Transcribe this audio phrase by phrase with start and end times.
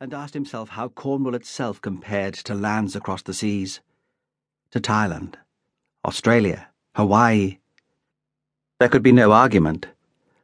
[0.00, 3.80] and asked himself how Cornwall itself compared to lands across the seas,
[4.70, 5.34] to Thailand,
[6.04, 7.58] Australia, Hawaii.
[8.78, 9.86] There could be no argument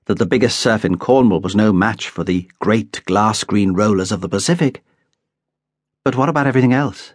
[0.07, 4.11] that the biggest surf in Cornwall was no match for the great glass green rollers
[4.11, 4.83] of the Pacific.
[6.03, 7.13] But what about everything else?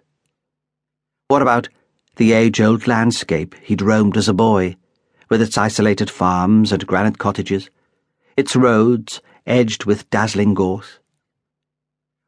[1.27, 1.69] What about
[2.17, 4.77] the age old landscape he'd roamed as a boy,
[5.29, 7.69] with its isolated farms and granite cottages,
[8.37, 10.99] its roads edged with dazzling gorse?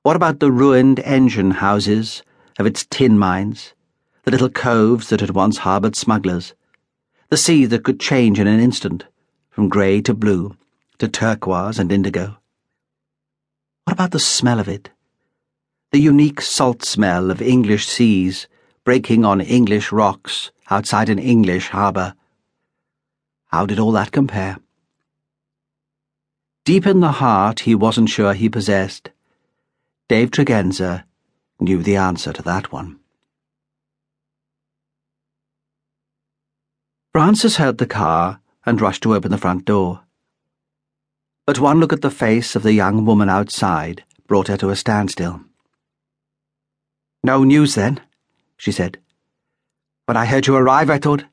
[0.02, 2.24] What about the ruined engine houses
[2.58, 3.74] of its tin mines,
[4.24, 6.54] the little coves that had once harboured smugglers,
[7.30, 9.06] the sea that could change in an instant
[9.50, 10.56] from grey to blue
[11.00, 12.38] to turquoise and indigo?
[13.84, 14.90] What about the smell of it?
[15.92, 18.48] The unique salt smell of English seas
[18.86, 22.16] breaking on English rocks outside an English harbour.
[23.48, 24.60] How did all that compare?
[26.64, 29.10] Deep in the heart he wasn't sure he possessed,
[30.10, 31.04] Dave Tregenza
[31.60, 33.00] knew the answer to that one.
[37.12, 40.02] Frances heard the car and rushed to open the front door.
[41.46, 44.76] But one look at the face of the young woman outside brought her to a
[44.76, 45.42] standstill.
[47.24, 48.02] No news then?
[48.58, 48.98] she said.
[50.08, 51.26] When I heard you arrive, I thought.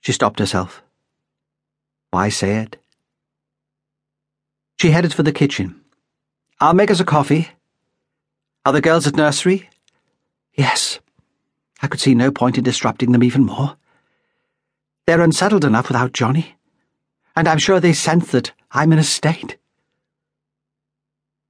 [0.00, 0.82] She stopped herself.
[2.10, 2.76] Why say it?
[4.80, 5.83] She headed for the kitchen.
[6.60, 7.50] I'll make us a coffee.
[8.64, 9.68] Are the girls at nursery?
[10.54, 11.00] Yes.
[11.82, 13.76] I could see no point in disrupting them even more.
[15.06, 16.56] They're unsettled enough without Jonny,
[17.36, 19.58] and I'm sure they sense that I'm in a state.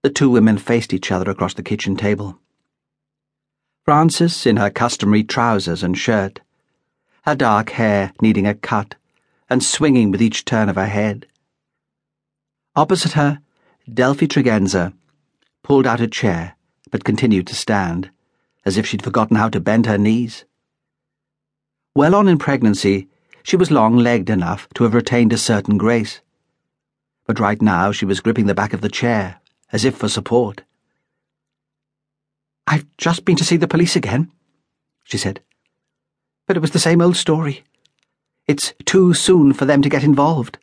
[0.02, 2.38] The two women faced each other across the kitchen table.
[3.84, 6.40] Frances in her customary trousers and shirt,
[7.22, 8.96] her dark hair needing a cut
[9.48, 11.26] and swinging with each turn of her head.
[12.74, 13.40] Opposite her,
[13.92, 14.94] Delphi Tregenza
[15.62, 16.56] pulled out a chair
[16.90, 18.10] but continued to stand,
[18.64, 20.44] as if she'd forgotten how to bend her knees.
[21.94, 23.08] Well on in pregnancy,
[23.42, 26.22] she was long legged enough to have retained a certain grace.
[27.26, 30.62] But right now she was gripping the back of the chair, as if for support.
[32.66, 34.32] I've just been to see the police again,
[35.02, 35.40] she said.
[36.46, 37.64] But it was the same old story.
[38.46, 40.58] It's too soon for them to get involved.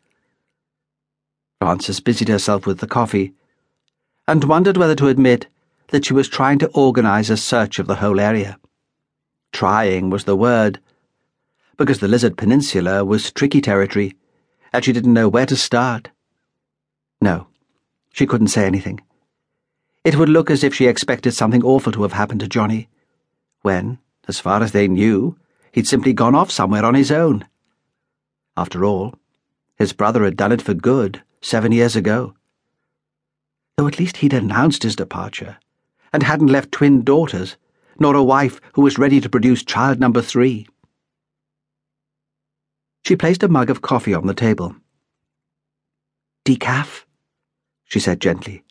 [1.61, 3.35] Frances busied herself with the coffee
[4.27, 5.45] and wondered whether to admit
[5.89, 8.57] that she was trying to organize a search of the whole area.
[9.53, 10.79] Trying was the word,
[11.77, 14.16] because the Lizard Peninsula was tricky territory,
[14.73, 16.09] and she didn't know where to start.
[17.22, 17.45] No,
[18.11, 18.99] she couldn't say anything.
[20.03, 22.89] It would look as if she expected something awful to have happened to Jonny,
[23.61, 25.38] when, as far as they knew,
[25.72, 27.45] he'd simply gone off somewhere on his own.
[28.57, 29.13] After all,
[29.75, 32.34] his brother had done it for good seven years ago.
[33.78, 35.57] Though at least he'd announced his departure,
[36.13, 37.57] and hadn't left twin daughters,
[38.00, 40.68] nor a wife who was ready to produce child number three.
[43.03, 44.75] She placed a mug of coffee on the table.
[46.46, 47.06] Decaf,
[47.85, 48.63] she said gently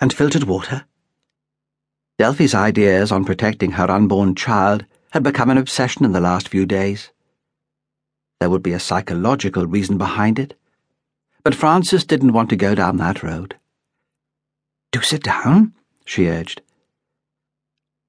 [0.00, 0.84] and filtered water.
[2.18, 6.66] Delphi's ideas on protecting her unborn child had become an obsession in the last few
[6.66, 7.10] days.
[8.40, 10.58] There would be a psychological reason behind it,
[11.44, 13.56] but Frances didn't want to go down that road.
[14.90, 15.74] Do sit down,
[16.04, 16.62] she urged.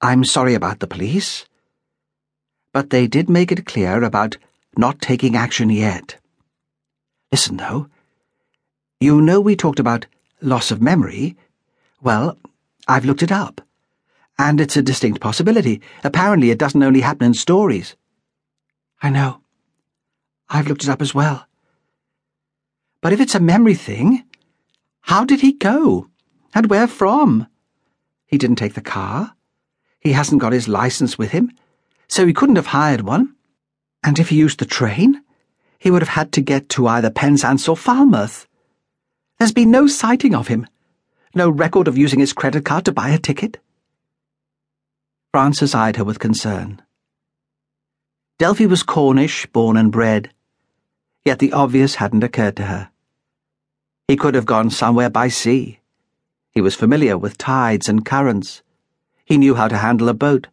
[0.01, 1.45] I'm sorry about the police,
[2.74, 4.38] but they did make it clear about
[4.78, 6.18] not taking action yet.
[7.31, 7.88] Listen, though.
[9.00, 10.07] You know we talked about
[10.41, 11.38] loss of memory
[12.06, 12.38] well,
[12.88, 13.62] I've looked it up.
[14.38, 15.81] And it's a distinct possibility.
[16.03, 17.95] Apparently, it doesn't only happen in stories.
[19.01, 19.41] I know.
[20.47, 21.47] I've looked it up as well.
[23.05, 24.23] But if it's a memory thing,
[25.01, 26.09] how did he go?
[26.55, 27.45] And where from?
[28.25, 29.35] He didn't take the car.
[29.99, 31.51] He hasn't got his license with him,
[32.07, 33.35] so he couldn't have hired one.
[34.03, 35.21] And if he used the train,
[35.77, 38.47] he would have had to get to either Penzance or Falmouth.
[39.38, 40.65] There's been no sighting of him.
[41.35, 43.59] No record of using his credit card to buy a ticket?
[45.31, 46.81] Frances eyed her with concern.
[48.39, 50.31] Delphi was Cornish, born and bred,
[51.24, 52.89] yet the obvious hadn't occurred to her.
[54.07, 55.80] He could have gone somewhere by sea.
[56.52, 58.62] He was familiar with tides and currents.
[59.25, 60.48] He knew how to handle a boat.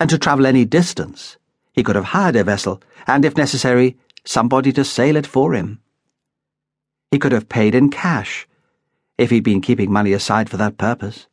[0.00, 1.36] And to travel any distance,
[1.72, 5.80] he could have hired a vessel, and if necessary, somebody to sail it for him.
[7.12, 8.48] He could have paid in cash
[9.16, 11.28] if he'd been keeping money aside for that purpose.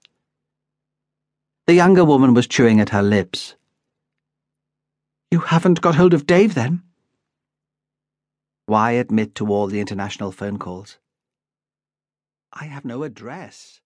[1.66, 3.56] The younger woman was chewing at her lips.
[5.32, 6.84] You haven't got hold of Dave, then?
[8.68, 11.00] Why admit to all the international phone calls?
[12.54, 13.82] I have no address.